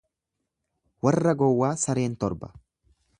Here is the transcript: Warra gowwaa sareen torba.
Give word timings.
Warra 1.07 1.35
gowwaa 1.43 1.71
sareen 1.85 2.17
torba. 2.25 2.51